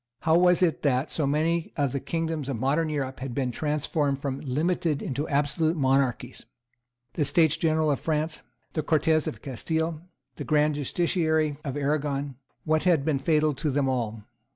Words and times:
How 0.21 0.35
was 0.35 0.63
it 0.63 0.81
that 0.81 1.11
so 1.11 1.27
many 1.27 1.73
of 1.77 1.91
the 1.91 1.99
kingdoms 1.99 2.49
of 2.49 2.57
modern 2.57 2.89
Europe 2.89 3.19
had 3.19 3.35
been 3.35 3.51
transformed 3.51 4.19
from 4.19 4.39
limited 4.39 4.99
into 4.99 5.27
absolute 5.27 5.77
monarchies? 5.77 6.45
The 7.13 7.23
States 7.23 7.55
General 7.55 7.91
of 7.91 7.99
France, 8.01 8.41
the 8.73 8.81
Cortes 8.81 9.27
of 9.27 9.43
Castile, 9.43 10.01
the 10.37 10.43
Grand 10.43 10.73
Justiciary 10.73 11.57
of 11.63 11.77
Arragon, 11.77 12.35
what 12.65 12.85
had 12.85 13.05
been 13.05 13.19
fatal 13.19 13.53
to 13.53 13.69
them 13.69 13.87
all? 13.87 14.23